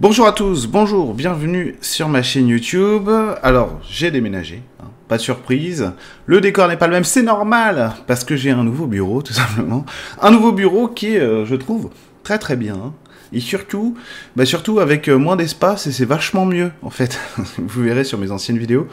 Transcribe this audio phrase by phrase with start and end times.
[0.00, 3.08] Bonjour à tous, bonjour, bienvenue sur ma chaîne YouTube.
[3.42, 5.92] Alors, j'ai déménagé, hein, pas de surprise.
[6.26, 9.32] Le décor n'est pas le même, c'est normal, parce que j'ai un nouveau bureau, tout
[9.32, 9.86] simplement.
[10.20, 11.90] Un nouveau bureau qui euh, je trouve,
[12.24, 12.74] très très bien.
[12.74, 12.92] hein.
[13.32, 13.96] Et surtout,
[14.36, 17.18] bah surtout avec euh, moins d'espace, et c'est vachement mieux, en fait.
[17.58, 18.88] Vous verrez sur mes anciennes vidéos.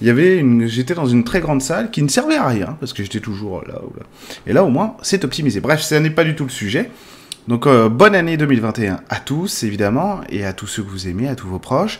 [0.00, 2.94] Il y avait j'étais dans une très grande salle qui ne servait à rien, parce
[2.94, 4.06] que j'étais toujours là ou là.
[4.46, 5.60] Et là, au moins, c'est optimisé.
[5.60, 6.90] Bref, ça n'est pas du tout le sujet.
[7.48, 11.28] Donc euh, bonne année 2021 à tous, évidemment, et à tous ceux que vous aimez,
[11.28, 11.98] à tous vos proches.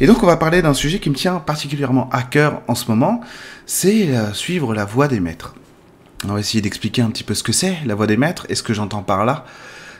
[0.00, 2.88] Et donc on va parler d'un sujet qui me tient particulièrement à cœur en ce
[2.88, 3.20] moment,
[3.66, 5.54] c'est euh, suivre la voie des maîtres.
[6.24, 8.54] On va essayer d'expliquer un petit peu ce que c'est la voie des maîtres et
[8.54, 9.44] ce que j'entends par là,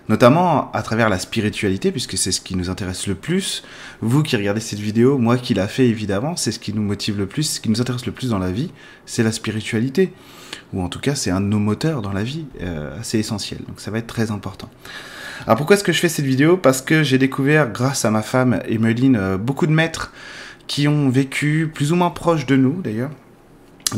[0.08, 3.62] notamment à travers la spiritualité, puisque c'est ce qui nous intéresse le plus.
[4.00, 7.18] Vous qui regardez cette vidéo, moi qui l'a fait évidemment, c'est ce qui nous motive
[7.18, 8.70] le plus, ce qui nous intéresse le plus dans la vie,
[9.06, 10.12] c'est la spiritualité.
[10.72, 13.60] Ou en tout cas, c'est un de nos moteurs dans la vie, euh, assez essentiel.
[13.66, 14.68] Donc ça va être très important.
[15.46, 16.56] Alors pourquoi est-ce que je fais cette vidéo?
[16.56, 20.12] Parce que j'ai découvert, grâce à ma femme Emeline, euh, beaucoup de maîtres
[20.66, 23.10] qui ont vécu plus ou moins proches de nous d'ailleurs,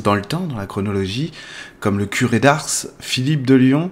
[0.05, 1.33] dans le temps, dans la chronologie,
[1.81, 2.69] comme le curé d'Ars,
[3.01, 3.91] Philippe de Lyon,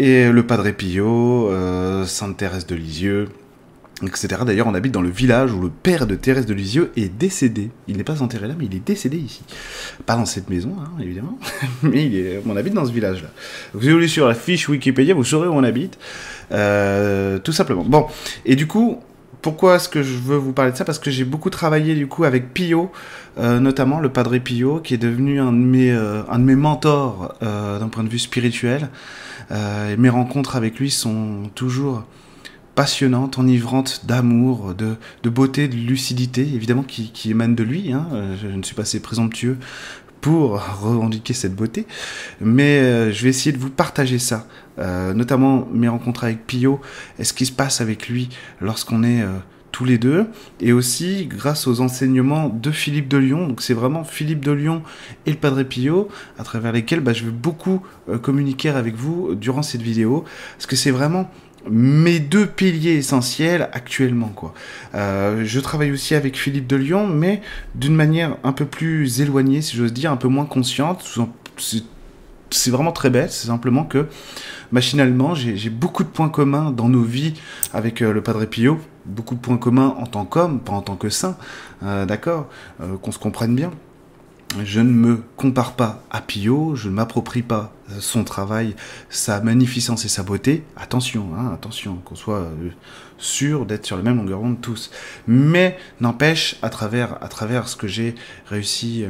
[0.00, 3.28] et le Padre Pio, euh, Sainte Thérèse de Lisieux,
[4.02, 4.28] etc.
[4.46, 7.70] D'ailleurs, on habite dans le village où le père de Thérèse de Lisieux est décédé.
[7.86, 9.42] Il n'est pas enterré là, mais il est décédé ici.
[10.06, 11.38] Pas dans cette maison, hein, évidemment,
[11.82, 13.28] mais il est, on habite dans ce village-là.
[13.74, 15.98] Vous allez sur la fiche Wikipédia, vous saurez où on habite.
[16.50, 17.84] Euh, tout simplement.
[17.84, 18.06] Bon,
[18.46, 19.00] et du coup,
[19.42, 20.86] pourquoi est-ce que je veux vous parler de ça?
[20.86, 22.90] Parce que j'ai beaucoup travaillé du coup avec Pio,
[23.36, 27.34] euh, notamment le Padre Pio, qui est devenu un de mes, un de mes mentors
[27.42, 28.88] d'un point de vue spirituel.
[29.50, 32.04] Euh, mes rencontres avec lui sont toujours
[32.74, 34.96] passionnantes, enivrantes d'amour, de,
[35.28, 37.92] beauté, de lucidité, évidemment qui, qui émane de lui.
[37.92, 38.08] Hein.
[38.12, 39.58] Euh, Je ne suis pas assez présomptueux
[40.20, 41.86] pour revendiquer cette beauté,
[42.40, 44.46] mais euh, je vais essayer de vous partager ça,
[44.78, 46.80] notamment mes rencontres avec Pio,
[47.18, 48.30] et ce qui se passe avec lui
[48.62, 49.22] lorsqu'on est
[49.84, 50.26] les deux,
[50.60, 54.82] et aussi grâce aux enseignements de Philippe de Lyon, donc c'est vraiment Philippe de Lyon
[55.26, 56.08] et le Padre Pio,
[56.38, 60.24] à travers lesquels bah, je vais beaucoup euh, communiquer avec vous durant cette vidéo,
[60.56, 61.30] parce que c'est vraiment
[61.68, 64.54] mes deux piliers essentiels actuellement quoi.
[64.94, 67.42] Euh, je travaille aussi avec Philippe de Lyon, mais
[67.74, 71.04] d'une manière un peu plus éloignée, si j'ose dire, un peu moins consciente.
[72.52, 74.08] C'est vraiment très bête, c'est simplement que
[74.72, 77.34] machinalement, j'ai beaucoup de points communs dans nos vies
[77.72, 80.96] avec euh, le Padre Pio, beaucoup de points communs en tant qu'homme, pas en tant
[80.96, 81.36] que saint,
[81.84, 82.48] euh, d'accord,
[82.80, 83.70] Euh, qu'on se comprenne bien.
[84.64, 88.74] Je ne me compare pas à Pio, je ne m'approprie pas son travail,
[89.08, 90.64] sa magnificence et sa beauté.
[90.76, 92.50] Attention, hein, attention, qu'on soit
[93.16, 94.90] sûr d'être sur la même longueur d'onde tous.
[95.28, 99.04] Mais n'empêche, à travers, à travers ce que j'ai réussi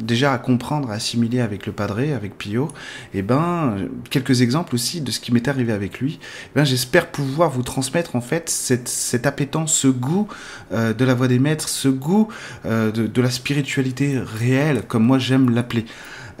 [0.00, 2.68] déjà à comprendre, à assimiler avec le Padre, avec Pio,
[3.14, 6.18] et ben euh, quelques exemples aussi de ce qui m'est arrivé avec lui.
[6.22, 9.26] Eh ben, j'espère pouvoir vous transmettre en fait cette, cette
[9.66, 10.28] ce goût
[10.72, 12.28] euh, de la voix des maîtres, ce goût
[12.64, 15.84] euh, de, la spiritualité réelle, comme moi j'aime l'appeler.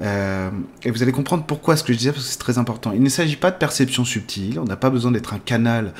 [0.02, 0.50] Euh,
[0.82, 2.92] et vous allez comprendre pourquoi ce que je disais, parce que c'est très important.
[2.92, 5.92] Il ne s'agit pas de perception subtile, on n'a pas besoin d'être un canal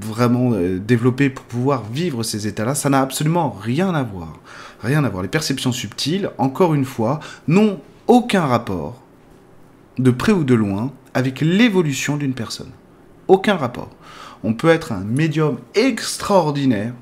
[0.00, 4.40] vraiment développé pour pouvoir vivre ces états-là, ça n'a absolument rien à voir.
[4.86, 5.24] Rien à voir.
[5.24, 9.02] Les perceptions subtiles, encore une fois, n'ont aucun rapport,
[9.98, 12.70] de près ou de loin, avec l'évolution d'une personne.
[13.26, 13.90] Aucun rapport.
[14.44, 16.92] On peut être un médium extraordinaire,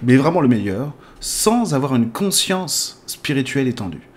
[0.00, 4.08] mais vraiment le meilleur, sans avoir une conscience spirituelle étendue.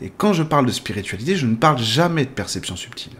[0.00, 3.12] Et quand je parle de spiritualité, je ne parle jamais de perception subtile.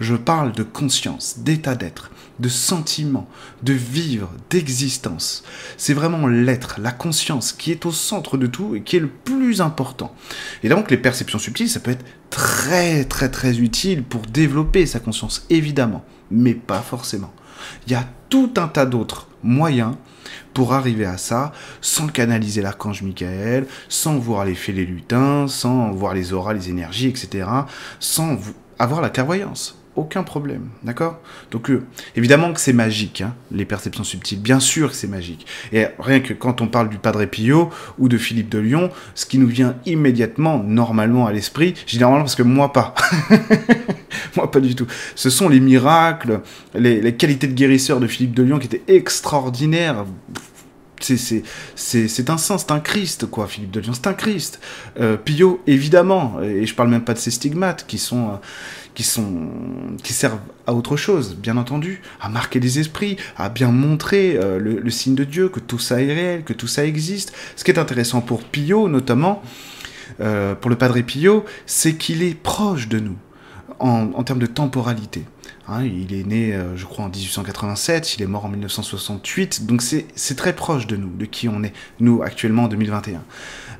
[0.00, 3.28] Je parle de conscience, d'état d'être, de sentiment,
[3.62, 5.42] de vivre, d'existence.
[5.78, 9.08] C'est vraiment l'être, la conscience qui est au centre de tout et qui est le
[9.08, 10.14] plus important.
[10.62, 15.00] Et donc les perceptions subtiles, ça peut être très très très utile pour développer sa
[15.00, 17.32] conscience, évidemment, mais pas forcément.
[17.86, 19.94] Il y a tout un tas d'autres moyens
[20.54, 25.90] pour arriver à ça sans canaliser l'archange Michael, sans voir les fées, les lutins, sans
[25.92, 27.46] voir les auras, les énergies, etc.,
[28.00, 29.75] sans vo- avoir la clairvoyance.
[29.96, 31.18] Aucun problème, d'accord?
[31.50, 31.82] Donc euh,
[32.16, 35.46] évidemment que c'est magique, hein, les perceptions subtiles, bien sûr que c'est magique.
[35.72, 39.24] Et rien que quand on parle du Padre Pio ou de Philippe de Lyon, ce
[39.24, 42.94] qui nous vient immédiatement, normalement à l'esprit, généralement parce que moi pas,
[44.36, 46.40] moi pas du tout, ce sont les miracles,
[46.74, 50.04] les, les qualités de guérisseur de Philippe de Lyon qui étaient extraordinaires.
[51.00, 51.42] C'est-
[52.30, 54.60] un saint, c'est un Christ, quoi, Philippe de Lyon, c'est un Christ.
[55.00, 58.36] Euh, Pio, évidemment, et je parle même pas de ces stigmates qui sont, euh,
[58.94, 59.50] qui sont,
[60.02, 64.58] qui servent à autre chose, bien entendu, à marquer les esprits, à bien montrer euh,
[64.58, 67.32] le, le signe de Dieu, que tout ça est réel, que tout ça existe.
[67.56, 69.42] Ce qui est intéressant pour Pio, notamment,
[70.18, 73.16] pour le Padre Pio, c'est qu'il est proche de nous
[73.80, 75.24] en, en termes de temporalité.
[75.68, 79.82] Hein, il est né, euh, je crois, en 1887, il est mort en 1968, donc
[79.82, 83.24] c'est très proche de nous, de qui on est, nous, actuellement, en 2021.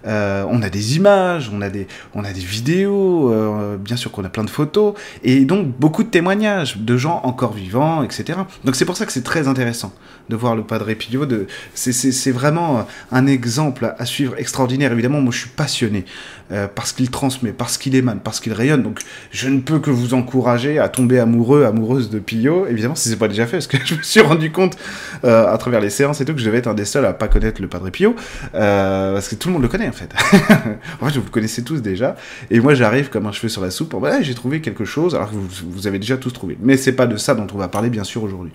[0.06, 4.10] Euh, on a des images, on a des, on a des vidéos, euh, bien sûr
[4.12, 8.38] qu'on a plein de photos, et donc beaucoup de témoignages de gens encore vivants, etc.
[8.64, 9.92] Donc c'est pour ça que c'est très intéressant
[10.28, 11.26] de voir le Padre Pio.
[11.74, 14.92] C'est vraiment un exemple à suivre extraordinaire.
[14.92, 16.04] Évidemment, moi je suis passionné
[16.52, 18.82] euh, parce qu'il transmet, parce qu'il émane, parce qu'il rayonne.
[18.82, 19.00] Donc
[19.30, 22.66] je ne peux que vous encourager à tomber amoureux, amoureuse de Pio.
[22.66, 24.76] Évidemment, si c'est pas déjà fait, parce que je me suis rendu compte
[25.22, 27.28] à travers les séances et tout que je devais être un des seuls à pas
[27.28, 28.14] connaître le Padre Pio,
[28.52, 30.12] parce que tout le monde le connaît fait.
[31.00, 32.16] en fait, vous connaissez tous déjà.
[32.50, 33.94] Et moi, j'arrive comme un cheveu sur la soupe.
[33.94, 36.56] Voilà, j'ai trouvé quelque chose, alors que vous, avez déjà tous trouvé.
[36.60, 38.52] Mais c'est pas de ça dont on va parler, bien sûr, aujourd'hui.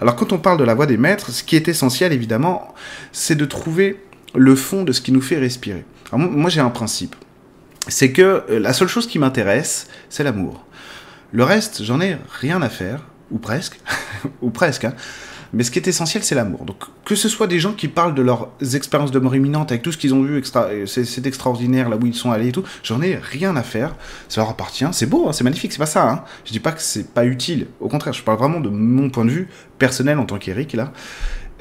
[0.00, 2.74] Alors, quand on parle de la voix des maîtres, ce qui est essentiel, évidemment,
[3.12, 4.00] c'est de trouver
[4.34, 5.84] le fond de ce qui nous fait respirer.
[6.12, 7.16] moi, j'ai un principe.
[7.88, 10.64] C'est que euh, la seule chose qui m'intéresse, c'est l'amour.
[11.32, 13.00] Le reste, j'en ai rien à faire,
[13.30, 13.78] ou presque,
[14.40, 14.94] ou presque, hein.
[15.54, 16.64] Mais ce qui est essentiel, c'est l'amour.
[16.64, 19.82] Donc, que ce soit des gens qui parlent de leurs expériences de mort imminente avec
[19.82, 20.68] tout ce qu'ils ont vu, extra...
[20.86, 23.94] c'est extraordinaire là où ils sont allés et tout, j'en ai rien à faire.
[24.28, 24.86] Ça leur appartient.
[24.92, 26.10] C'est beau, hein, c'est magnifique, c'est pas ça.
[26.10, 26.24] Hein.
[26.44, 27.68] Je dis pas que c'est pas utile.
[27.80, 29.48] Au contraire, je parle vraiment de mon point de vue
[29.78, 30.92] personnel en tant qu'Eric là.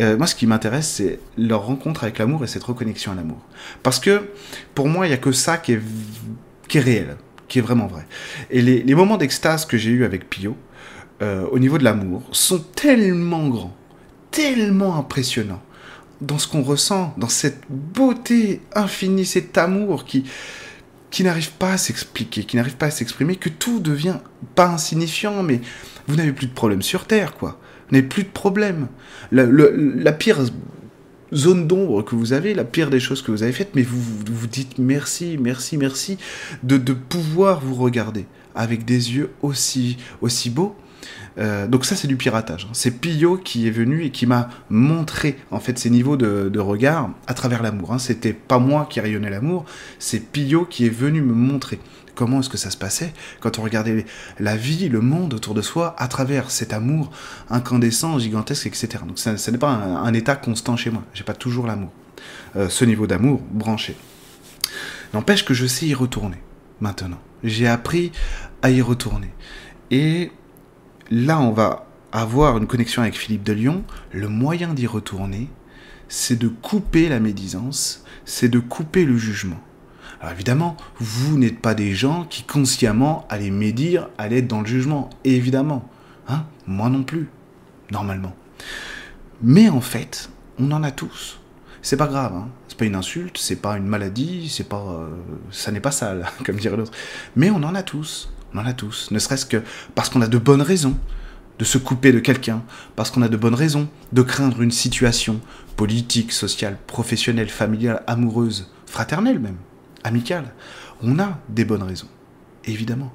[0.02, 3.38] Euh, moi, ce qui m'intéresse, c'est leur rencontre avec l'amour et cette reconnexion à l'amour.
[3.84, 4.24] Parce que,
[4.74, 5.82] pour moi, il n'y a que ça qui est,
[6.80, 7.16] réel,
[7.48, 8.08] qui est vraiment vrai.
[8.50, 10.58] Et les, les moments d'extase que j'ai eu avec Pio,
[11.22, 13.76] euh, au niveau de l'amour, sont tellement grands
[14.34, 15.62] tellement impressionnant
[16.20, 20.26] dans ce qu'on ressent, dans cette beauté infinie, cet amour qui,
[21.12, 24.18] qui n'arrive pas à s'expliquer, qui n'arrive pas à s'exprimer, que tout devient
[24.56, 25.62] pas insignifiant, mais
[26.08, 27.60] vous n'avez plus de problème sur Terre, quoi.
[27.88, 28.88] Vous n'avez plus de problème.
[29.32, 30.40] La, pire
[31.34, 34.00] zone d'ombre que vous avez, la pire des choses que vous avez faites, mais vous
[34.00, 36.18] vous, dites merci, merci, merci
[36.64, 38.26] de, de pouvoir vous regarder
[38.56, 40.76] avec des yeux aussi, aussi beaux
[41.40, 42.68] euh, donc ça c'est du piratage.
[42.74, 47.10] C'est Pio qui est venu et qui m'a montré en fait ces niveaux de, regard
[47.28, 47.94] à travers l'amour.
[47.94, 48.00] Hein.
[48.00, 49.66] C'était pas moi qui rayonnais l'amour,
[50.00, 51.80] c'est Pio qui est venu me montrer
[52.16, 54.06] comment est-ce que ça se passait quand on regardait
[54.40, 57.12] la vie, le monde autour de soi à travers cet amour
[57.50, 59.04] incandescent, gigantesque, etc.
[59.08, 61.04] Donc ça, n'est pas un, état constant chez moi.
[61.14, 61.92] J'ai pas toujours l'amour.
[62.56, 63.98] Euh, ce niveau d'amour branché.
[65.14, 66.38] N'empêche que je sais y retourner
[66.80, 67.20] maintenant.
[67.44, 68.12] J'ai appris
[68.62, 69.34] à y retourner.
[69.92, 70.32] Et
[71.14, 73.84] là, on va avoir une connexion avec Philippe de Lyon.
[74.12, 75.50] Le moyen d'y retourner,
[76.08, 79.60] c'est de couper la médisance, c'est de couper le jugement.
[80.20, 84.68] Alors évidemment, vous n'êtes pas des gens qui consciemment allaient médire, allaient être dans le
[84.68, 85.10] jugement.
[85.24, 85.90] évidemment.
[86.28, 87.30] Hein Moi non plus.
[87.92, 88.34] Normalement.
[89.42, 91.40] Mais en fait, on en a tous.
[91.82, 95.10] C'est pas grave, hein c'est pas une insulte, c'est pas une maladie, c'est pas, euh,
[95.52, 96.92] ça n'est pas sale, comme dirait l'autre.
[97.36, 98.32] Mais on en a tous.
[98.54, 99.64] On en a tous, ne serait-ce que
[99.96, 100.98] parce qu'on a de bonnes raisons
[101.60, 102.64] de se couper de quelqu'un,
[102.96, 105.40] parce qu'on a de bonnes raisons de craindre une situation
[105.76, 109.58] politique, sociale, professionnelle, familiale, amoureuse, fraternelle même,
[110.04, 110.54] amicale.
[111.02, 112.08] On a des bonnes raisons,
[112.66, 113.14] évidemment.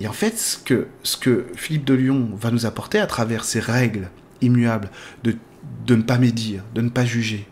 [0.00, 4.10] Et en fait, ce que, Philippe de Lyon va nous apporter à travers ces règles
[4.40, 4.90] immuables
[5.22, 5.36] de,
[5.86, 7.48] de ne pas médire, de ne pas juger,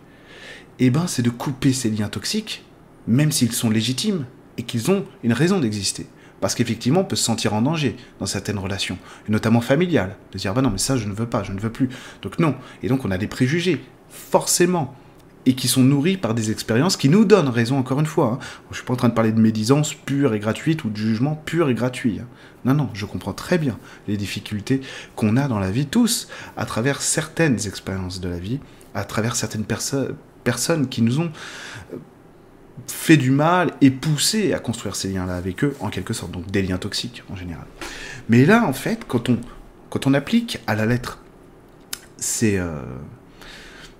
[0.81, 2.65] eh ben, c'est de couper ces liens toxiques,
[3.07, 4.25] même s'ils sont légitimes
[4.57, 6.07] et qu'ils ont une raison d'exister.
[6.41, 8.99] Parce qu'effectivement, on peut se sentir en danger dans certaines relations,
[9.29, 11.61] et notamment familiales, de dire bah non, mais ça, je ne veux pas, je ne
[11.61, 11.91] veux plus.
[12.23, 12.55] Donc non.
[12.83, 14.95] Et donc, on a des préjugés, forcément,
[15.47, 18.33] et qui sont nourris par des expériences qui nous donnent raison, encore une fois.
[18.35, 18.39] Hein.
[18.67, 20.97] Je ne suis pas en train de parler de médisance pure et gratuite ou de
[20.97, 22.19] jugement pur et gratuit.
[22.21, 22.27] Hein.
[22.65, 24.83] Non, non, je comprends très bien les difficultés
[25.17, 28.61] qu'on a dans la vie, tous, à travers certaines expériences de la vie,
[28.95, 31.31] à travers certaines personnes qui nous ont
[32.87, 36.51] fait du mal et poussé à construire ces liens-là avec eux, en quelque sorte, donc
[36.51, 37.67] des liens toxiques en général.
[38.29, 39.39] Mais là, en fait, quand on,
[39.89, 41.19] quand on applique à la lettre
[42.17, 42.81] ces, euh,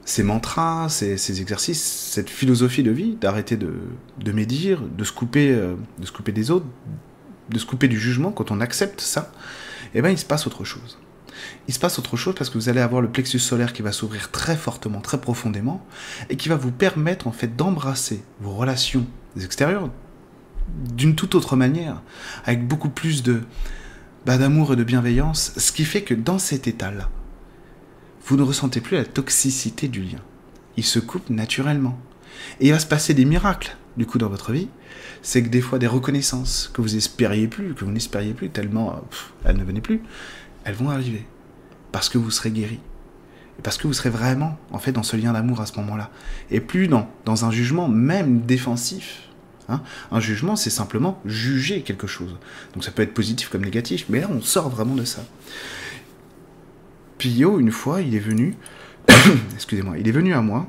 [0.05, 3.73] ces mantras, ces, ces, exercices, cette philosophie de vie, d'arrêter de,
[4.19, 6.67] de, médire, de se, couper, euh, de se couper des autres,
[7.49, 9.33] de se couper du jugement, quand on accepte ça,
[9.95, 10.99] eh ben, il se passe autre chose
[11.69, 13.93] il se passe autre chose parce que vous allez avoir le plexus solaire qui va
[13.93, 15.85] s'ouvrir très fortement, très profondément,
[16.29, 19.07] et qui va vous permettre en fait d'embrasser vos relations
[19.41, 19.91] extérieures
[20.95, 22.03] d'une toute autre manière,
[22.45, 23.43] avec beaucoup plus de
[24.27, 27.09] bah, d'amour et de bienveillance, ce qui fait que dans cet état-là,
[28.27, 30.21] vous ne ressentez plus la toxicité du lien.
[30.77, 31.99] Il se coupe naturellement.
[32.61, 34.69] Et il va se passer des miracles, du coup, dans votre vie.
[35.23, 39.03] C'est que des fois, des reconnaissances que vous espériez plus, que vous n'espériez plus, tellement
[39.45, 40.03] elles ne venaient plus,
[40.65, 41.27] elles vont arriver.
[41.93, 42.81] Parce que vous serez guéri.
[43.63, 46.11] Parce que vous serez vraiment, en fait, dans ce lien d'amour à ce moment-là.
[46.51, 49.29] Et plus dans, dans un jugement, même défensif.
[49.69, 49.83] Hein.
[50.11, 52.37] Un jugement, c'est simplement juger quelque chose.
[52.75, 55.25] Donc ça peut être positif comme négatif, mais là, on sort vraiment de ça.
[57.19, 58.57] Pio, une fois, il est venu,
[59.55, 60.67] excusez-moi, il est venu à moi.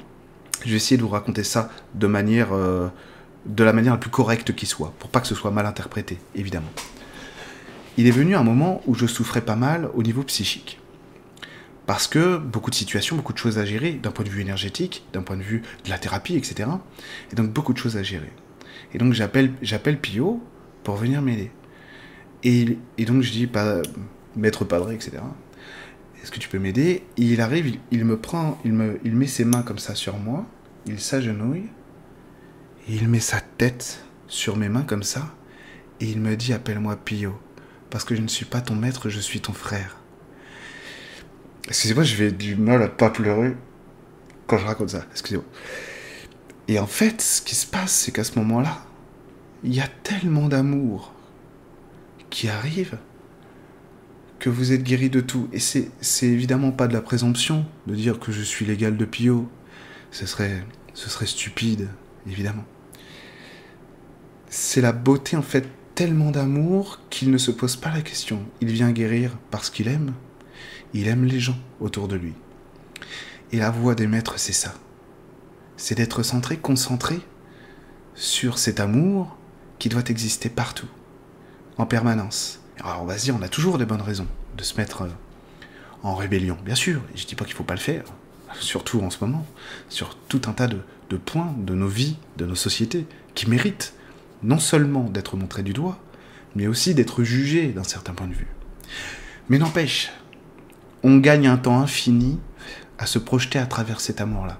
[0.66, 2.90] Je vais essayer de vous raconter ça de manière, euh,
[3.46, 6.20] de la manière la plus correcte qui soit, pour pas que ce soit mal interprété,
[6.36, 6.70] évidemment.
[7.98, 10.80] Il est venu un moment où je souffrais pas mal au niveau psychique.
[11.86, 15.04] Parce que beaucoup de situations, beaucoup de choses à gérer, d'un point de vue énergétique,
[15.14, 16.70] d'un point de vue de la thérapie, etc.
[17.32, 18.32] Et donc beaucoup de choses à gérer.
[18.94, 20.42] Et donc j'appelle, j'appelle Pio
[20.84, 21.52] pour venir m'aider.
[22.44, 23.50] Et, donc je dis,
[24.36, 25.18] maître padré, etc.
[26.22, 27.04] Est-ce que tu peux m'aider?
[27.18, 30.46] Il arrive, il, me prend, il, me, il met ses mains comme ça sur moi,
[30.86, 31.70] il s'agenouille,
[32.88, 35.36] et il met sa tête sur mes mains comme ça,
[36.00, 37.38] et il me dit, appelle-moi Pio,
[37.92, 39.98] parce que je ne suis pas ton maître, je suis ton frère.
[41.68, 43.56] Excusez-moi, je vais du mal à pas pleurer
[44.48, 45.06] quand je raconte ça.
[45.12, 45.46] Excusez-moi.
[46.68, 48.86] Et en fait, ce qui se passe, c'est qu'à ce moment-là,
[49.64, 51.14] il y a tellement d'amour
[52.30, 52.98] qui arrive
[54.40, 55.50] que vous êtes guéri de tout.
[55.54, 55.92] Et c'est,
[56.24, 59.50] évidemment pas de la présomption de dire que je suis l'égal de Pio.
[60.12, 61.90] Ce serait, ce serait stupide,
[62.26, 62.66] évidemment.
[64.50, 68.44] C'est la beauté, en fait, tellement d'amour qu'il ne se pose pas la question.
[68.62, 70.14] Il vient guérir parce qu'il aime,
[70.94, 72.34] il aime les gens autour de lui.
[73.52, 74.74] Et la voie des maîtres, c'est ça.
[75.78, 77.20] C'est d'être centré, concentré
[78.16, 79.38] sur cet amour
[79.80, 80.88] qui doit exister partout,
[81.78, 82.60] en permanence.
[82.80, 85.10] Alors on va se dire, on a toujours des bonnes raisons de se mettre euh,
[86.04, 86.58] en rébellion.
[86.64, 88.04] Bien sûr, je ne dis pas qu'il ne faut pas le faire,
[88.60, 89.46] surtout en ce moment,
[89.90, 93.94] sur tout un tas de points de nos vies, de nos sociétés, qui méritent
[94.44, 96.00] non seulement d'être montrés du doigt,
[96.56, 98.48] mais aussi d'être jugés d'un certain point de vue.
[99.50, 100.12] Mais n'empêche,
[101.04, 102.40] on gagne un temps infini
[102.98, 104.60] à se projeter à travers cet amour-là.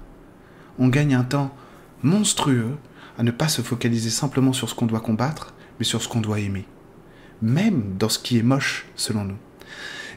[0.78, 1.54] On gagne un temps
[2.02, 2.76] monstrueux
[3.18, 6.20] à ne pas se focaliser simplement sur ce qu'on doit combattre, mais sur ce qu'on
[6.20, 6.66] doit aimer.
[7.40, 9.36] Même dans ce qui est moche, selon nous.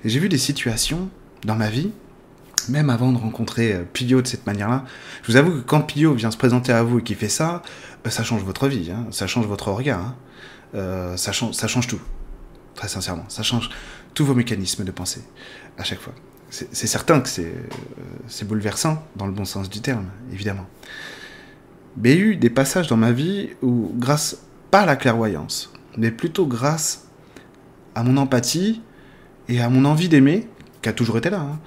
[0.03, 1.09] J'ai vu des situations
[1.43, 1.91] dans ma vie,
[2.69, 4.85] même avant de rencontrer euh, Pio de cette manière-là.
[5.23, 7.61] Je vous avoue que quand Pio vient se présenter à vous et qu'il fait ça,
[8.05, 9.07] euh, ça change votre vie, hein.
[9.11, 10.15] ça change votre regard, hein.
[10.75, 12.01] euh, ça, change, ça change tout.
[12.75, 13.69] Très sincèrement, ça change
[14.13, 15.21] tous vos mécanismes de pensée
[15.77, 16.13] à chaque fois.
[16.49, 20.67] C'est certain que c'est bouleversant dans le bon sens du terme, évidemment.
[21.97, 24.37] Mais il y a eu des passages dans ma vie où, grâce,
[24.71, 27.07] pas à la clairvoyance, mais plutôt grâce
[27.93, 28.81] à mon empathie
[29.49, 30.47] et à mon envie d'aimer,
[30.81, 31.59] qui a toujours été là, hein,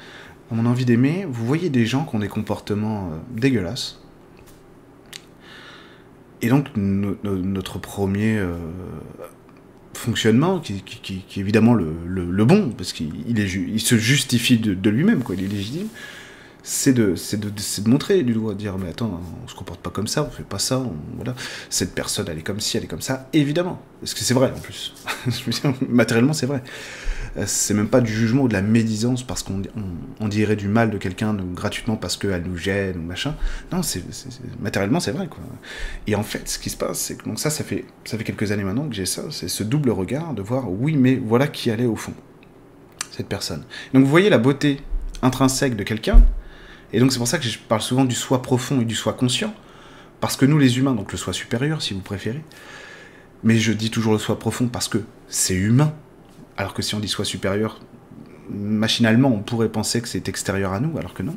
[0.50, 4.00] à mon envie d'aimer, vous voyez des gens qui ont des comportements euh, dégueulasses.
[6.40, 8.54] Et donc, notre premier euh,
[9.92, 15.44] fonctionnement, qui, est évidemment le, bon, parce qu'il il se justifie de, lui-même, quoi, il
[15.44, 15.88] est légitime,
[16.62, 20.06] c'est de, de, montrer du doigt, de dire mais attends, on se comporte pas comme
[20.06, 20.80] ça, on fait pas ça,
[21.16, 21.34] voilà.
[21.70, 24.52] Cette personne, elle est comme ci, elle est comme ça, évidemment, parce que c'est vrai
[24.54, 24.94] en plus.
[25.88, 26.62] Matériellement, c'est vrai.
[27.38, 29.62] Euh, c'est même pas du jugement ou de la médisance parce qu'on
[30.20, 33.34] on, dirait du mal de quelqu'un gratuitement parce qu'elle nous gêne ou machin.
[33.72, 34.02] Non, c'est,
[34.60, 35.40] matériellement, c'est vrai, quoi.
[36.06, 38.24] Et en fait, ce qui se passe, c'est que donc ça, ça fait, ça fait
[38.24, 41.46] quelques années maintenant que j'ai ça, c'est ce double regard de voir, oui, mais voilà
[41.46, 42.14] qui allait au fond,
[43.10, 43.64] cette personne.
[43.94, 44.80] Donc vous voyez la beauté
[45.22, 46.22] intrinsèque de quelqu'un,
[46.92, 49.12] et donc c'est pour ça que je parle souvent du soi profond et du soi
[49.12, 49.54] conscient,
[50.20, 52.42] parce que nous les humains, donc le soi supérieur si vous préférez,
[53.44, 55.92] mais je dis toujours le soi profond parce que c'est humain,
[56.58, 57.80] alors que si on dit soi supérieur,
[58.50, 61.36] machinalement, on pourrait penser que c'est extérieur à nous, alors que non.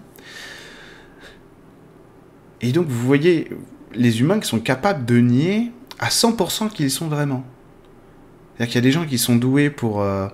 [2.61, 3.49] Et donc, vous voyez
[3.93, 7.43] les humains qui sont capables de nier à 100% qu'ils sont vraiment.
[8.55, 10.27] C'est-à-dire qu'il y a des gens qui sont doués pour, euh,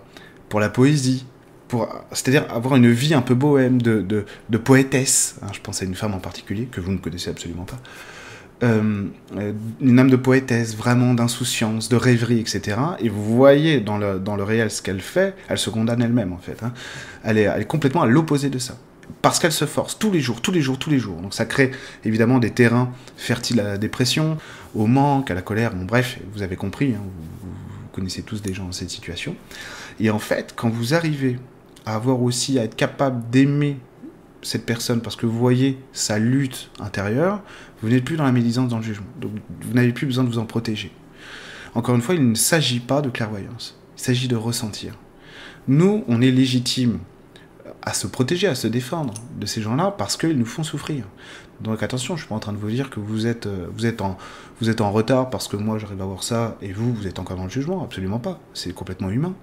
[0.48, 1.26] pour la poésie,
[1.68, 5.38] pour, c'est-à-dire avoir une vie un peu bohème, de, de, poétesse.
[5.42, 7.78] Hein, je pense à une femme en particulier, que vous ne connaissez absolument pas.
[8.64, 9.06] Euh,
[9.38, 12.78] euh, une âme de poétesse, vraiment d'insouciance, de rêverie, etc.
[13.00, 16.34] Et vous voyez dans le, dans le réel ce qu'elle fait, elle se condamne elle-même
[16.34, 16.64] en fait.
[16.64, 16.74] Hein.
[17.24, 18.76] Elle, est, elle, est, complètement à l'opposé de ça.
[19.22, 21.22] Parce qu'elle se force tous les jours, tous les jours, tous les jours.
[21.22, 21.70] Donc ça crée
[22.04, 24.38] évidemment des terrains fertiles à la dépression,
[24.74, 25.76] au manque, à la colère.
[25.76, 29.36] Bon, bref, vous avez compris, hein, vous, vous connaissez tous des gens dans cette situation.
[30.00, 31.38] Et en fait, quand vous arrivez
[31.86, 33.78] à avoir aussi, à être capable d'aimer
[34.42, 37.42] cette personne parce que vous voyez sa lutte intérieure,
[37.82, 39.08] vous n'êtes plus dans la médisance, dans le jugement.
[39.20, 40.92] Donc vous n'avez plus besoin de vous en protéger.
[41.76, 43.80] Encore une fois, il ne s'agit pas de clairvoyance.
[43.98, 44.94] Il s'agit de ressentir.
[45.68, 47.00] Nous, on est légitime
[47.82, 51.06] à se protéger, à se défendre de ces gens-là parce qu'ils nous font souffrir.
[51.62, 53.86] Donc attention, je suis pas en train de vous dire que vous êtes, euh, vous
[53.86, 54.18] êtes, en,
[54.62, 57.20] vous êtes en retard parce que moi j'arrive à voir ça et vous, vous êtes
[57.20, 57.84] encore dans le jugement.
[57.84, 58.40] Absolument pas.
[58.54, 59.34] C'est complètement humain.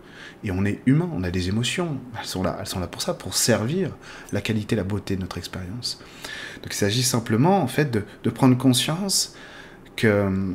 [0.44, 1.98] Et on est humain, on a des émotions.
[2.18, 3.90] Elles sont là, elles sont là pour ça, pour servir
[4.32, 6.00] la qualité, la beauté de notre expérience.
[6.62, 9.34] Donc il s'agit simplement en fait de, de prendre conscience
[9.96, 10.54] que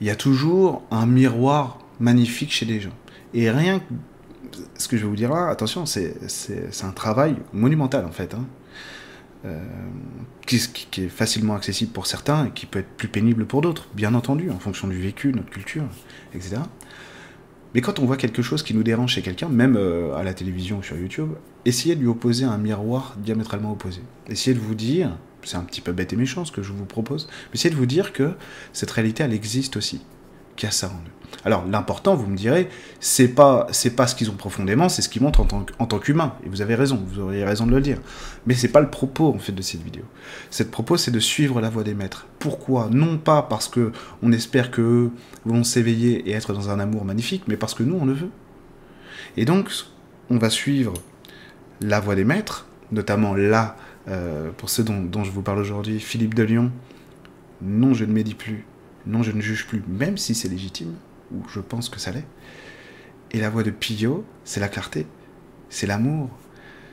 [0.00, 2.94] il y a toujours un miroir magnifique chez les gens.
[3.34, 3.84] Et rien que
[4.76, 6.14] ce que je vais vous dire là, attention, c'est
[6.82, 8.34] un travail monumental en fait.
[8.34, 8.46] Hein.
[9.44, 9.56] Euh,
[10.46, 10.58] qui,
[10.90, 14.14] qui, est facilement accessible pour certains et qui peut être plus pénible pour d'autres, bien
[14.14, 15.84] entendu, en fonction du vécu, notre culture,
[16.34, 16.56] etc.
[17.72, 20.34] Mais quand on voit quelque chose qui nous dérange chez quelqu'un, même euh, à la
[20.34, 21.30] télévision ou sur YouTube,
[21.64, 24.00] essayez de lui opposer un miroir diamétralement opposé.
[24.28, 26.86] Essayez de vous dire, c'est un petit peu bête et méchant ce que je vous
[26.86, 28.32] propose, mais essayez de vous dire que
[28.72, 30.00] cette réalité, elle existe aussi,
[30.58, 31.18] qu'il a ça en nous.
[31.44, 32.68] Alors l'important, vous me direz,
[33.00, 35.98] c'est pas c'est pas ce qu'ils ont profondément, c'est ce qu'ils montrent en tant, tant
[35.98, 36.34] qu'humain.
[36.44, 37.98] Et vous avez raison, vous auriez raison de le dire.
[38.46, 40.02] Mais c'est pas le propos en fait de cette vidéo.
[40.50, 42.26] Cette propos, c'est de suivre la voie des maîtres.
[42.38, 42.88] Pourquoi?
[42.90, 45.10] Non pas parce que on espère que
[45.44, 48.30] vont s'éveiller et être dans un amour magnifique, mais parce que nous on le veut.
[49.36, 49.70] Et donc,
[50.30, 50.94] on va suivre
[51.80, 53.76] la voie des maîtres, notamment là,
[54.08, 56.72] euh, pour ceux dont, dont je vous parle aujourd'hui, Philippe de Lyon.
[57.62, 58.66] Non, je ne médis plus.
[59.08, 60.94] Non, je ne juge plus, même si c'est légitime
[61.32, 62.26] ou je pense que ça l'est.
[63.32, 65.06] Et la voix de Pio, c'est la clarté,
[65.70, 66.30] c'est l'amour,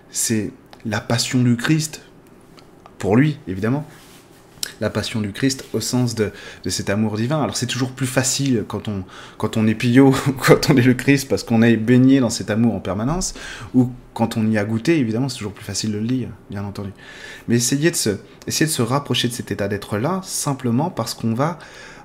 [0.10, 0.52] c'est
[0.86, 2.02] la passion du Christ,
[2.98, 3.86] pour lui, évidemment.
[4.82, 6.32] La passion du Christ au sens de,
[6.68, 7.42] cet amour divin.
[7.42, 9.04] Alors c'est toujours plus facile quand on,
[9.38, 10.14] quand on est Pio,
[10.46, 13.34] quand on est le Christ, parce qu'on est baigné dans cet amour en permanence,
[13.74, 16.64] ou quand on y a goûté, évidemment, c'est toujours plus facile de le lire, bien
[16.64, 16.92] entendu.
[17.48, 18.18] Mais essayez de se,
[18.48, 21.60] essayez de se rapprocher de cet état d'être-là, simplement parce qu'on va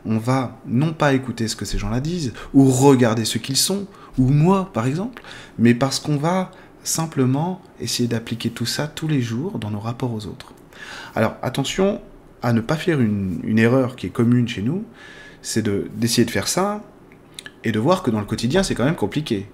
[0.07, 3.87] on va non pas écouter ce que ces gens-là disent, ou regarder ce qu'ils sont,
[4.19, 5.23] ou moi par exemple,
[5.59, 6.51] mais parce qu'on va
[6.83, 10.53] simplement essayer d'appliquer tout ça tous les jours dans nos rapports aux autres.
[11.15, 12.01] Alors attention
[12.43, 14.85] à ne pas faire une, erreur qui est commune chez nous,
[15.43, 15.63] c'est
[15.97, 16.83] d'essayer de faire ça
[17.65, 19.49] et de voir que dans le quotidien c'est quand même compliqué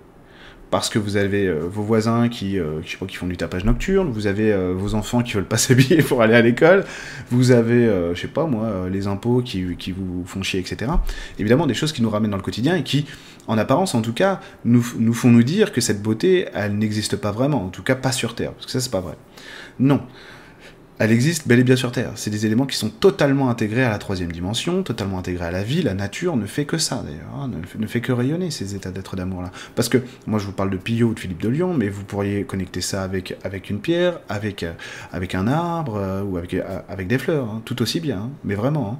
[0.70, 4.26] parce que vous avez euh, vos voisins qui, euh, qui font du tapage nocturne, vous
[4.26, 6.84] avez euh, vos enfants qui veulent pas s'habiller pour aller à l'école,
[7.30, 10.90] vous avez, je sais pas moi, les impôts qui, qui, vous font chier, etc.
[11.38, 13.06] Évidemment, des choses qui nous ramènent dans le quotidien et qui,
[13.46, 17.16] en apparence en tout cas, nous, nous font nous dire que cette beauté, elle n'existe
[17.16, 19.16] pas vraiment, en tout cas pas sur Terre, parce que ça c'est pas vrai.
[19.78, 20.00] Non,
[20.98, 22.12] elle existe bel et bien sur Terre.
[22.14, 25.62] C'est des éléments qui sont totalement intégrés à la troisième dimension, totalement intégrés à la
[25.62, 25.82] vie.
[25.82, 29.14] La nature ne fait que ça, d'ailleurs, hein, ne, fait que rayonner ces états d'être
[29.14, 29.50] d'amour-là.
[29.74, 32.04] Parce que, moi je vous parle de Pillot ou de Philippe de Lyon, mais vous
[32.04, 34.72] pourriez connecter ça avec, avec une pierre, avec, euh,
[35.12, 38.30] avec un arbre, euh, ou avec, euh, avec des fleurs, hein, tout aussi bien, hein.
[38.44, 38.98] mais vraiment.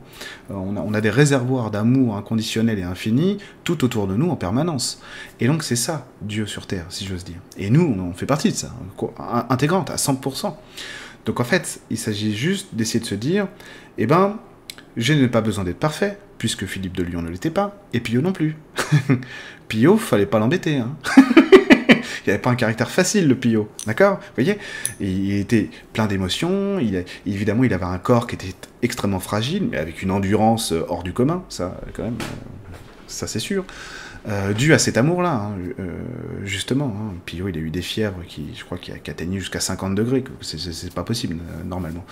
[0.51, 4.37] On a, on, a, des réservoirs d'amour inconditionnel et infini tout autour de nous en
[4.37, 5.01] permanence.
[5.41, 7.39] Et donc c'est ça, Dieu sur Terre, si j'ose dire.
[7.57, 8.71] Et nous, on fait partie de ça,
[9.49, 10.55] intégrante à 100%.
[11.27, 13.49] Donc en fait, il s'agit juste d'essayer de se dire,
[13.99, 14.39] eh ben,
[14.97, 18.23] je n'ai pas besoin d'être parfait, puisque Philippe de Lyon ne l'était pas, et Pio
[18.23, 18.57] non plus.
[19.69, 20.77] Pio, fallait pas l'embêter.
[20.77, 20.97] Hein.
[21.19, 24.19] il n'avait pas un caractère facile, le Pio, d'accord?
[24.19, 24.59] Vous voyez?
[25.01, 26.79] Il était plein d'émotions,
[27.27, 31.03] évidemment, il avait un corps qui était extrêmement fragile, mais avec une endurance euh, hors
[31.03, 32.77] du commun, ça, quand même, euh,
[33.09, 33.65] ça c'est sûr.
[34.29, 35.93] Euh, dû à cet amour-là, hein, euh,
[36.45, 36.95] justement.
[36.99, 37.15] Hein.
[37.27, 40.25] Pio, il a eu des fièvres qui, je crois, qui, atteignaient jusqu'à 50 degrés.
[40.41, 42.05] C'est pas possible, euh, normalement.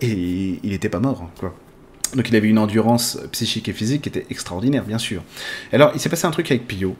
[0.00, 1.54] et il n'était pas mort, quoi.
[2.14, 5.22] Donc il avait une endurance psychique et physique qui était extraordinaire, bien sûr.
[5.74, 6.96] Alors il s'est passé un truc avec Pio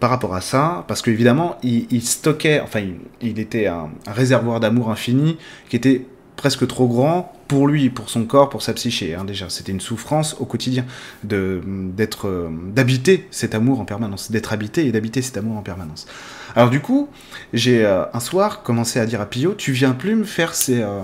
[0.00, 2.82] par rapport à ça, parce qu'évidemment il, stockait, enfin
[3.20, 8.24] il, était un réservoir d'amour infini qui était presque trop grand pour lui, pour son
[8.26, 9.14] corps, pour sa psyché.
[9.14, 10.84] Hein, déjà, c'était une souffrance au quotidien
[11.24, 15.62] de d'être, euh, d'habiter cet amour en permanence, d'être habité et d'habiter cet amour en
[15.62, 16.06] permanence.
[16.54, 17.08] Alors du coup,
[17.54, 20.82] j'ai euh, un soir commencé à dire à Pio, tu viens plus me faire ces
[20.82, 21.00] euh,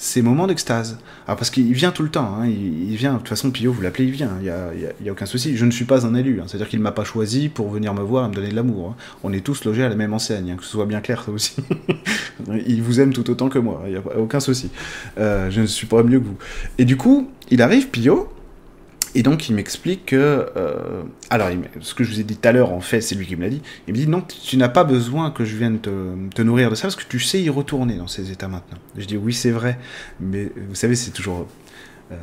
[0.00, 0.98] ces moments d'extase.
[1.26, 3.82] Alors parce qu'il vient tout le temps, hein, il, vient, de toute façon Pio, vous
[3.82, 4.44] l'appelez, il vient, il
[5.02, 5.58] n'y a, aucun souci.
[5.58, 6.44] Je ne suis pas un élu, hein.
[6.46, 8.88] c'est-à-dire qu'il ne m'a pas choisi pour venir me voir et me donner de l'amour.
[8.88, 9.02] Hein.
[9.24, 11.54] On est tous logés à la même enseigne, que ce soit bien clair ça aussi.
[12.66, 14.70] il vous aime tout autant que moi, il n'y a aucun souci.
[15.18, 16.38] Euh, je ne suis pas mieux que vous.
[16.78, 18.32] Et du coup, il arrive, Pio,
[19.14, 20.50] et donc il m'explique que...
[20.56, 21.48] Euh, alors,
[21.80, 23.42] ce que je vous ai dit tout à l'heure, en fait, c'est lui qui me
[23.42, 23.62] l'a dit.
[23.86, 26.82] Il me dit, non, tu n'as pas besoin que je vienne te, nourrir de ça,
[26.82, 28.78] parce que tu sais y retourner dans ces états maintenant.
[28.96, 29.78] Je dis, oui, c'est vrai,
[30.20, 31.48] mais vous savez, c'est toujours...
[32.12, 32.16] Euh,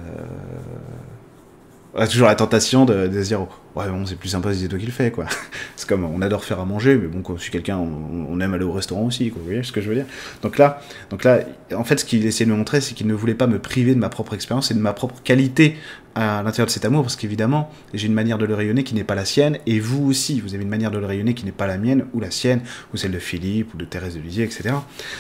[1.94, 3.42] on a toujours la tentation de, se dire
[3.76, 5.26] ouais bon c'est plus sympa c'est toi qui le fais quoi.
[5.76, 8.54] C'est comme on adore faire à manger mais bon quand je suis quelqu'un on, aime
[8.54, 10.06] aller au restaurant aussi quoi vous voyez ce que je veux dire.
[10.42, 11.40] Donc là donc là
[11.76, 13.96] en fait ce qu'il essayait de me montrer c'est qu'il ne voulait pas me priver
[13.96, 15.78] de ma propre expérience et de ma propre qualité
[16.16, 19.04] à l'intérieur de cet amour parce qu'évidemment j'ai une manière de le rayonner qui n'est
[19.04, 21.52] pas la sienne et vous aussi vous avez une manière de le rayonner qui n'est
[21.52, 22.62] pas la mienne ou la sienne
[22.94, 24.74] ou celle de Philippe ou de Thérèse de Lisieux etc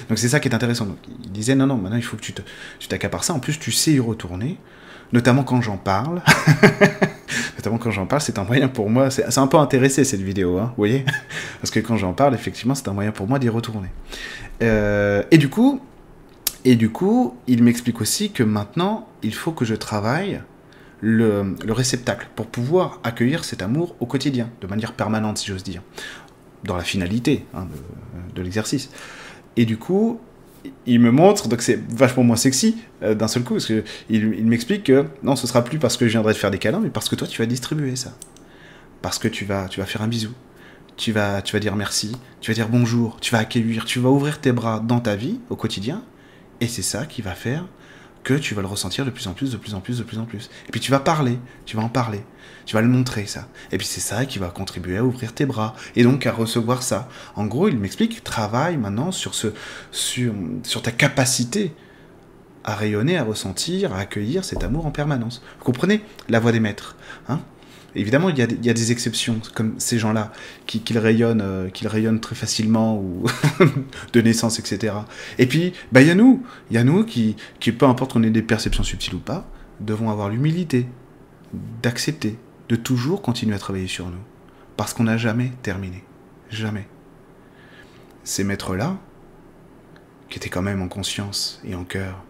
[0.09, 0.87] donc c'est ça qui est intéressant.
[1.23, 2.33] Il disait non non maintenant il faut que tu
[2.87, 3.33] t'accapares ça.
[3.33, 4.57] En plus tu sais y retourner
[5.13, 6.21] notamment quand j'en parle.
[7.57, 10.57] notamment quand j'en parle, c'est un moyen pour moi, c'est un peu intéressé cette vidéo,
[10.57, 11.05] hein, vous voyez
[11.61, 13.89] Parce que quand j'en parle, effectivement, c'est un moyen pour moi d'y retourner.
[14.61, 15.81] Euh, et du coup,
[16.65, 20.41] et du coup, il m'explique aussi que maintenant, il faut que je travaille
[21.01, 25.81] le, réceptacle pour pouvoir accueillir cet amour au quotidien, de manière permanente, si j'ose dire,
[26.63, 27.67] dans la finalité hein,
[28.35, 28.89] de, l'exercice.
[29.55, 30.19] Et du coup,
[30.85, 34.45] il me montre, donc c'est vachement moins sexy euh, d'un seul coup, parce qu'il il,
[34.45, 36.89] m'explique que non, ce sera plus parce que je viendrai te faire des câlins, mais
[36.89, 38.13] parce que toi, tu vas distribuer ça.
[39.01, 40.31] Parce que tu vas, tu vas faire un bisou.
[40.95, 44.09] Tu vas, tu vas dire merci, tu vas dire bonjour, tu vas accueillir, tu vas
[44.09, 46.01] ouvrir tes bras dans ta vie au quotidien,
[46.59, 47.65] et c'est ça qui va faire
[48.27, 50.19] que tu vas le ressentir de plus en plus, de plus en plus, de plus
[50.19, 50.49] en plus.
[50.67, 52.25] Et puis tu vas parler, tu vas en parler,
[52.65, 53.47] tu vas le montrer ça.
[53.71, 56.83] Et puis c'est ça qui va contribuer à ouvrir tes bras et donc à recevoir
[56.83, 57.07] ça.
[57.37, 59.53] En gros, il m'explique, travaille maintenant sur, ce,
[59.91, 61.73] sur, sur ta capacité
[62.65, 65.41] à rayonner, à ressentir, à accueillir cet amour en permanence.
[65.59, 66.97] Vous comprenez la voix des maîtres
[67.29, 67.39] hein?
[67.95, 70.31] Évidemment, il y, a, des exceptions, comme ces gens-là,
[70.65, 73.25] qui, rayonnent, euh, rayonnent très facilement, ou
[74.13, 74.93] de naissance, etc.
[75.39, 78.23] Et puis, bah, il y a nous, y a nous qui, qui, peu importe qu'on
[78.23, 80.87] ait des perceptions subtiles ou pas, devons avoir l'humilité
[81.81, 82.37] d'accepter,
[82.69, 84.21] de toujours continuer à travailler sur nous.
[84.75, 86.03] Parce qu'on n'a jamais terminé.
[86.49, 86.87] Jamais.
[88.23, 88.97] Ces maîtres-là,
[90.29, 92.23] qui étaient quand même en conscience et en cœur,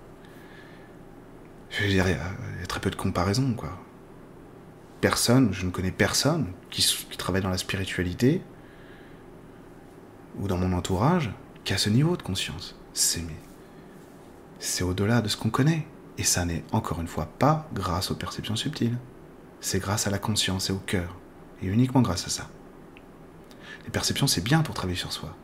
[1.71, 3.77] je veux dire, il y a très peu de comparaison, quoi
[5.01, 6.85] personne, je ne connais personne qui,
[7.17, 8.41] travaille dans la spiritualité
[10.39, 11.31] ou dans mon entourage
[11.63, 12.75] qui a ce niveau de conscience.
[12.93, 15.85] C'est au-delà de ce qu'on connaît.
[16.19, 18.97] Et ça n'est encore une fois pas grâce aux perceptions subtiles.
[19.61, 21.15] C'est grâce à la conscience et au cœur.
[21.61, 22.49] Et uniquement grâce à ça.
[23.85, 25.35] Les perceptions, c'est bien pour travailler sur soi.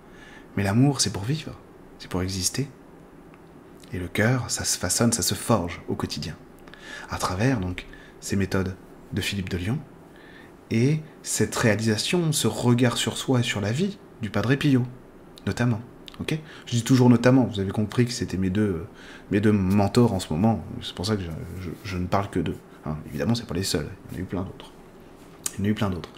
[0.57, 1.51] Mais l'amour, c'est pour vivre.
[1.99, 2.67] C'est pour exister.
[3.91, 6.35] Et le cœur, ça se façonne, ça se forge au quotidien.
[7.09, 7.85] À travers, donc,
[8.19, 8.75] ces méthodes
[9.13, 9.79] de Philippe de Lyon,
[10.71, 14.83] et cette réalisation, ce regard sur soi et sur la vie du Padre Pio,
[15.45, 15.81] notamment.
[16.19, 16.37] Ok?
[16.65, 18.85] Je dis toujours notamment, vous avez compris que c'était mes deux,
[19.31, 21.21] mes deux mentors en ce moment, c'est pour ça que
[21.83, 22.57] je, ne parle que d'eux.
[22.85, 22.97] Hein.
[23.07, 24.71] Évidemment, c'est pas les seuls, il y en a eu plein d'autres.
[25.57, 26.09] Il y en a eu plein d'autres.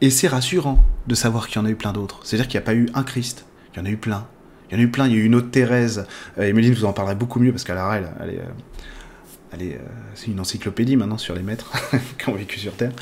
[0.00, 2.20] Et c'est rassurant de savoir qu'il y en a eu plein d'autres.
[2.24, 4.26] C'est-à-dire qu'il n'y a pas eu un Christ, il y en a eu plein.
[4.70, 6.06] Il y en a eu plein, il y a eu une autre Thérèse.
[6.38, 8.42] Euh, Emeline vous en parlerait beaucoup mieux parce qu'à la elle, elle est,
[9.54, 9.78] euh, euh,
[10.14, 11.72] c'est une encyclopédie maintenant sur les maîtres
[12.18, 12.92] qui ont vécu sur Terre.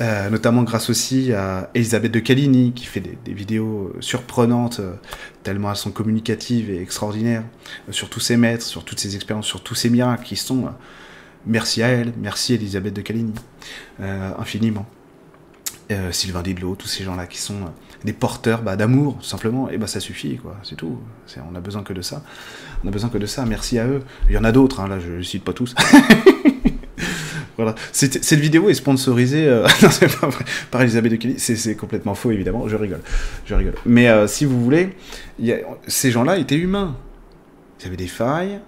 [0.00, 4.94] Euh, notamment grâce aussi à Elisabeth de Caligny, qui fait des, vidéos surprenantes, euh,
[5.42, 7.44] tellement elles sont communicatives et extraordinaires,
[7.90, 10.70] sur tous ses maîtres, sur toutes ses expériences, sur tous ses miracles qui sont.
[11.46, 13.34] merci à elle, merci Elisabeth de Caligny,
[14.00, 14.86] infiniment.
[16.10, 17.72] Sylvain Didlot, tous ces gens-là qui sont
[18.04, 20.98] des porteurs bah, d'amour, simplement, et bah ça suffit, quoi, c'est tout.
[21.50, 22.22] On a besoin que de ça.
[22.84, 24.02] On a besoin que de ça, merci à eux.
[24.28, 25.74] Il y en a d'autres, hein, là je ne cite pas tous.
[27.56, 27.74] voilà.
[27.92, 29.66] Cette, vidéo est sponsorisée euh,
[30.70, 31.34] par Elisabeth de Kelly.
[31.38, 32.68] C'est complètement faux, évidemment.
[32.68, 33.00] Je rigole.
[33.46, 33.74] Je rigole.
[33.86, 34.96] Mais euh, si vous voulez,
[35.86, 36.96] ces gens-là étaient humains.
[37.80, 38.60] Ils avaient des failles,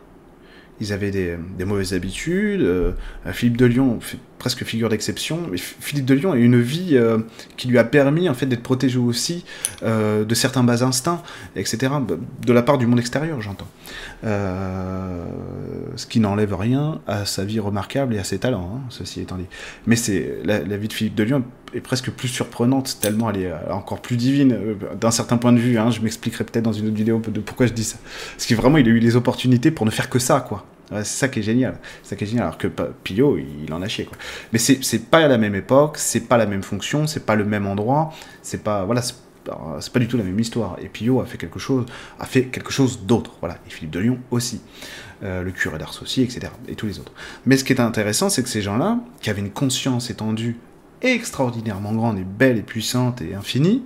[0.80, 2.62] ils avaient des, mauvaises habitudes.
[2.62, 2.92] Euh,
[3.32, 3.98] Philippe de Lyon
[4.44, 5.38] presque figure d'exception.
[5.56, 7.16] Philippe de Lyon a une vie euh,
[7.56, 9.42] qui lui a permis en fait d'être protégé aussi
[9.82, 11.22] euh, de certains bas instincts,
[11.56, 11.94] etc.
[12.46, 13.68] De la part du monde extérieur, j'entends.
[14.22, 19.38] ce qui n'enlève rien à sa vie remarquable et à ses talents, hein, ceci étant
[19.38, 19.46] dit.
[19.86, 23.52] Mais c'est la, vie de Philippe de Lyon est presque plus surprenante tellement elle est
[23.70, 24.58] encore plus divine
[25.00, 25.78] d'un certain point de vue.
[25.78, 25.90] Hein.
[25.90, 27.96] je m'expliquerai peut-être dans une autre vidéo de pourquoi je dis ça.
[28.36, 31.04] Parce que vraiment il a eu les opportunités pour ne faire que ça, quoi c'est
[31.04, 31.78] ça qui est génial.
[32.02, 32.44] C'est ça qui est génial.
[32.44, 34.16] Alors que Pio, il en a chié, quoi.
[34.52, 37.44] Mais c'est pas à la même époque, c'est pas la même fonction, c'est pas le
[37.44, 38.84] même endroit, c'est pas.
[38.84, 40.76] Voilà, c'est pas du tout la même histoire.
[40.82, 41.86] Et Pio a fait quelque chose,
[42.18, 43.32] a fait quelque chose d'autre.
[43.40, 43.58] Voilà.
[43.66, 44.60] Et Philippe de Lyon aussi.
[45.22, 46.52] Euh, le curé d'Ars aussi, etc.
[46.68, 47.12] Et tous les autres.
[47.46, 50.58] Mais ce qui est intéressant, c'est que ces gens-là, qui avaient une conscience étendue
[51.00, 53.84] extraordinairement grande et belle et puissante et infinie,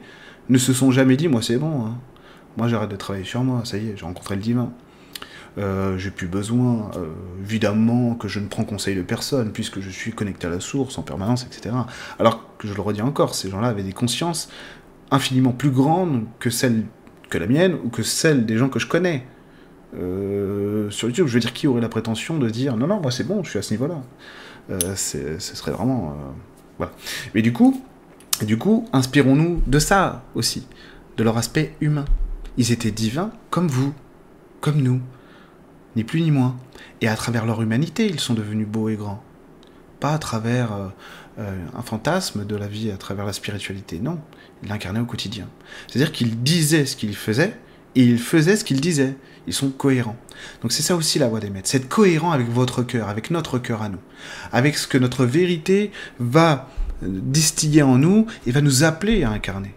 [0.49, 1.99] ne se sont jamais dit, moi c'est bon, hein.
[2.57, 4.73] moi j'arrête de travailler sur moi, ça y est, j'ai rencontré le divin.
[5.59, 7.09] Euh, j'ai plus besoin, euh,
[7.42, 10.99] évidemment, que je ne prends conseil de personne, puisque je suis connecté à la source
[10.99, 11.75] en permanence, etc.
[12.18, 14.49] Alors que je le redis encore, ces gens-là avaient des consciences
[15.11, 16.85] infiniment plus grandes que celles
[17.29, 19.27] que la mienne ou que celles des gens que je connais.
[19.99, 23.11] Euh, sur YouTube, je veux dire, qui aurait la prétention de dire non, non, moi
[23.11, 24.01] c'est bon, je suis à ce niveau-là.
[24.94, 26.16] ce serait vraiment.
[26.77, 26.92] voilà.
[27.35, 27.83] Mais du coup,
[28.42, 30.66] du coup, inspirons-nous de ça aussi,
[31.16, 32.05] de leur aspect humain.
[32.57, 33.92] Ils étaient divins comme vous,
[34.61, 35.01] comme nous
[35.96, 36.57] ni plus ni moins.
[37.01, 39.22] Et à travers leur humanité, ils sont devenus beaux et grands.
[40.01, 40.88] Pas à travers euh,
[41.38, 43.98] euh, un fantasme de la vie, à travers la spiritualité.
[43.98, 44.18] Non,
[44.62, 45.48] ils l'incarnaient au quotidien.
[45.87, 47.57] C'est-à-dire qu'ils disaient ce qu'ils faisaient,
[47.94, 49.16] et ils faisaient ce qu'ils disaient.
[49.46, 50.16] Ils sont cohérents.
[50.62, 51.68] Donc c'est ça aussi la voie des maîtres.
[51.68, 53.98] C'est être cohérent avec votre cœur, avec notre cœur à nous.
[54.53, 56.68] Avec ce que notre vérité va
[57.03, 59.74] distiller en nous et va nous appeler à incarner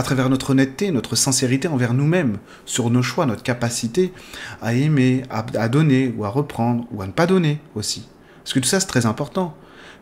[0.00, 4.14] à travers notre honnêteté, notre sincérité envers nous-mêmes, sur nos choix, notre capacité
[4.62, 8.08] à aimer, à, donner ou à reprendre ou à ne pas donner aussi.
[8.42, 9.54] Parce que tout ça c'est très important.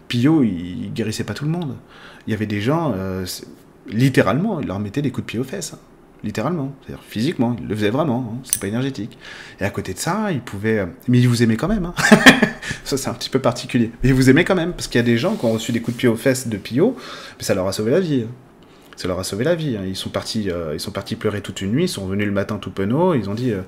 [0.07, 1.75] Pio, il guérissait pas tout le monde.
[2.29, 3.27] Il y avait des gens, euh,
[3.89, 5.73] littéralement, il leur mettait des coups de pied aux fesses.
[5.75, 5.81] Hein.
[6.23, 8.39] littéralement, c'est-à-dire physiquement, il le faisait vraiment, hein.
[8.45, 9.19] c'était pas énergétique.
[9.59, 11.87] Et à côté de ça, il pouvait, mais il vous aimait quand même.
[11.87, 11.95] Hein.
[12.85, 15.03] ça c'est un petit peu particulier, mais il vous aimait quand même parce qu'il y
[15.03, 16.97] a des gens qui ont reçu des coups de pied aux fesses de Pio,
[17.37, 18.27] mais ça leur a sauvé la vie
[18.99, 19.77] ça leur a sauvé la vie.
[19.77, 19.85] Hein.
[19.87, 22.33] Ils sont partis, euh, ils sont partis pleurer toute une nuit, ils sont revenus le
[22.33, 23.61] matin tout penaud, ils ont dit, euh,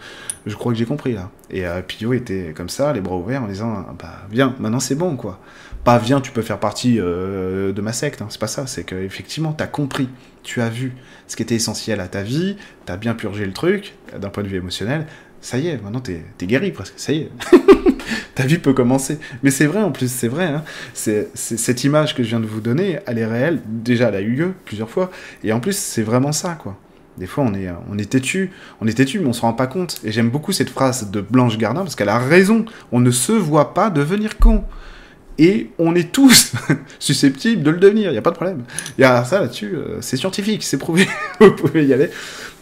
[0.45, 1.31] je crois que j'ai compris là.
[1.51, 4.97] Et euh, Pio était comme ça, les bras ouverts, en disant, bah viens, maintenant c'est
[4.97, 5.39] bon quoi.
[5.85, 8.27] Pas viens, tu peux faire partie de ma secte, hein.
[8.29, 10.11] c'est pas ça, c'est qu'effectivement, tu as compris,
[10.43, 10.93] tu as vu
[11.27, 14.43] ce qui était essentiel à ta vie, tu as bien purgé le truc, d'un point
[14.43, 15.07] de vue émotionnel,
[15.41, 17.31] ça y est, maintenant t'es es guéri presque, ça y est.
[18.35, 19.19] Ta vie peut commencer.
[19.43, 20.47] Mais c'est vrai en plus, c'est vrai.
[20.47, 20.65] Hein.
[20.95, 23.61] C'est cette image que je viens de vous donner, elle est réelle.
[23.67, 25.11] Déjà, elle a eu lieu plusieurs fois.
[25.45, 26.79] Et en plus, c'est vraiment ça, quoi.
[27.19, 28.51] Des fois, on est, on est têtu,
[28.81, 30.01] on est têtu, mais on se rend pas compte.
[30.05, 32.65] Et j'aime beaucoup cette phrase de Blanche Gardin parce qu'elle a raison.
[32.93, 34.65] On ne se voit pas devenir con.
[35.39, 36.53] Et on est tous
[36.99, 38.65] susceptibles de le devenir, il n'y a pas de problème.
[38.99, 41.09] Il y a ça là-dessus, euh, c'est scientifique, c'est prouvé,
[41.41, 42.11] vous pouvez y aller.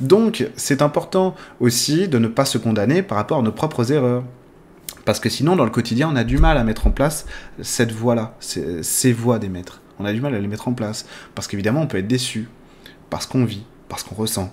[0.01, 4.25] Donc, c'est important aussi de ne pas se condamner par rapport à nos propres erreurs.
[5.05, 7.27] Parce que sinon, dans le quotidien, on a du mal à mettre en place
[7.63, 9.81] cette voie-là, ces voies des maîtres.
[9.99, 11.07] On a du mal à les mettre en place.
[11.35, 12.49] Parce qu'évidemment, on peut être déçu,
[13.11, 14.53] parce qu'on vit, parce qu'on ressent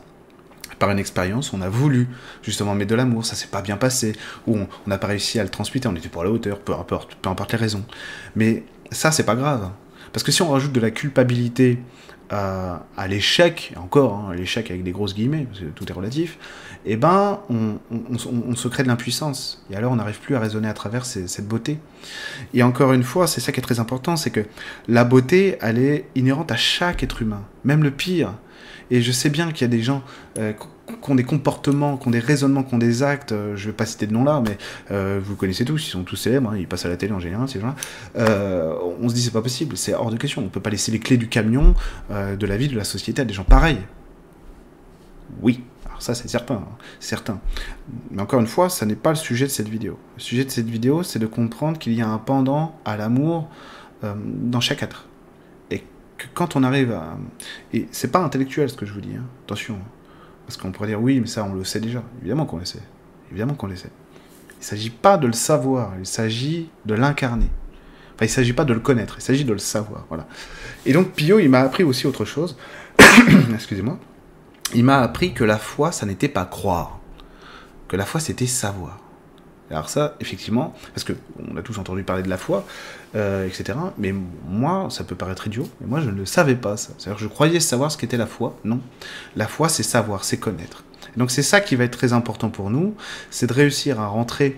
[0.79, 2.09] par une expérience, on a voulu
[2.41, 4.13] justement mettre de l'amour, ça s'est pas bien passé,
[4.45, 7.15] ou on n'a pas réussi à le transmettre, on était pour la hauteur, peu importe,
[7.15, 7.83] peu importe les raisons.
[8.35, 9.69] Mais ça, c'est pas grave.
[10.11, 11.79] Parce que si on rajoute de la culpabilité
[12.29, 16.37] à, l'échec, encore, hein, l'échec avec des grosses guillemets, parce que tout est relatif,
[16.85, 19.63] eh ben, on, se crée de l'impuissance.
[19.71, 21.79] Et alors, on n'arrive plus à raisonner à travers cette beauté.
[22.53, 24.45] Et encore une fois, c'est ça qui est très important, c'est que
[24.87, 28.33] la beauté, elle est inhérente à chaque être humain, même le pire.
[28.91, 30.03] Et je sais bien qu'il y a des gens
[30.37, 30.53] euh,
[30.87, 33.73] qui ont des comportements, qui ont des raisonnements, qui ont des actes, euh, je vais
[33.73, 34.57] pas citer de nom là, mais
[34.91, 37.19] euh, vous connaissez tous, ils sont tous célèbres, hein, ils passent à la télé en
[37.19, 37.75] général, ces gens-là.
[38.99, 40.91] on se dit c'est pas possible, c'est hors de question, on ne peut pas laisser
[40.91, 41.73] les clés du camion
[42.09, 43.81] de la vie, de la société à des gens pareils.
[45.41, 47.39] Oui, alors ça c'est certain, hein, certain.
[48.11, 49.97] Mais encore une fois, ça n'est pas le sujet de cette vidéo.
[50.17, 53.49] Le sujet de cette vidéo, c'est de comprendre qu'il y a un pendant à l'amour
[54.03, 55.07] dans chaque être
[56.17, 57.17] que quand on arrive à...
[57.73, 59.25] Et c'est pas intellectuel ce que je vous dis, hein.
[59.45, 59.77] attention.
[60.45, 62.03] Parce qu'on pourrait dire oui, mais ça on le sait déjà.
[62.19, 62.81] Évidemment qu'on le sait.
[63.31, 63.91] Évidemment qu'on le sait.
[64.51, 67.49] Il ne s'agit pas de le savoir, il s'agit de l'incarner.
[68.15, 70.05] Enfin, il ne s'agit pas de le connaître, il s'agit de le savoir.
[70.07, 70.27] Voilà.
[70.85, 72.57] Et donc Pio, il m'a appris aussi autre chose.
[73.53, 73.99] Excusez-moi.
[74.73, 76.99] Il m'a appris que la foi, ça n'était pas croire.
[77.87, 78.99] Que la foi, c'était savoir.
[79.75, 81.11] Alors ça, effectivement, parce que
[81.51, 82.65] on a tous entendu parler de la foi,
[83.15, 83.77] euh, etc.
[83.97, 84.13] Mais
[84.47, 86.93] moi, ça peut paraître idiot, mais moi je ne le savais pas ça.
[86.97, 88.57] C'est-à-dire je croyais savoir ce qu'était la foi.
[88.63, 88.79] Non,
[89.35, 90.85] la foi c'est savoir, c'est connaître.
[91.17, 92.95] donc c'est ça qui va être très important pour nous,
[93.31, 94.57] c'est de réussir à rentrer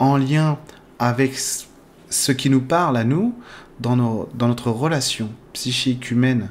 [0.00, 0.58] en lien
[0.98, 3.34] avec ce qui nous parle à nous
[3.78, 6.50] dans notre relation psychique humaine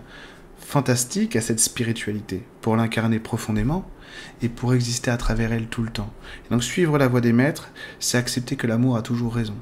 [0.59, 3.85] fantastique à cette spiritualité, pour l'incarner profondément
[4.41, 6.11] et pour exister à travers elle tout le temps.
[6.45, 9.55] Et donc suivre la voie des maîtres, c'est accepter que l'amour a toujours raison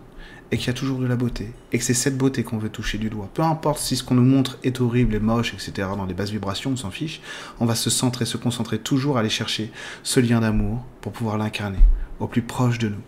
[0.51, 2.69] et qu'il y a toujours de la beauté, et que c'est cette beauté qu'on veut
[2.69, 3.27] toucher du doigt.
[3.33, 6.29] Peu importe si ce qu'on nous montre est horrible et moche, etc., dans des basses
[6.29, 7.21] vibrations, on s'en fiche,
[7.59, 9.71] on va se centrer, se concentrer toujours à aller chercher
[10.03, 11.79] ce lien d'amour pour pouvoir l'incarner
[12.19, 13.01] au plus proche de nous.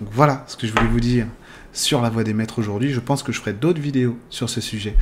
[0.00, 1.26] Donc voilà ce que je voulais vous dire
[1.72, 2.92] sur la voie des maîtres aujourd'hui.
[2.92, 4.94] Je pense que je ferai d'autres vidéos sur ce sujet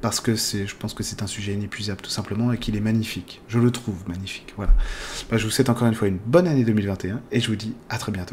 [0.00, 2.80] parce que c'est, je pense que c'est un sujet inépuisable tout simplement et qu'il est
[2.80, 3.42] magnifique.
[3.48, 4.52] Je le trouve magnifique.
[4.56, 4.72] Voilà.
[5.30, 7.74] Bah, je vous souhaite encore une fois une bonne année 2021 et je vous dis
[7.88, 8.24] à très bientôt.